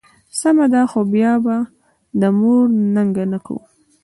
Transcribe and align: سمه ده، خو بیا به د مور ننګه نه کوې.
سمه 0.39 0.65
ده، 0.73 0.81
خو 0.91 0.99
بیا 1.13 1.33
به 1.43 1.55
د 2.19 2.21
مور 2.39 2.63
ننګه 2.95 3.25
نه 3.31 3.39
کوې. 3.45 3.63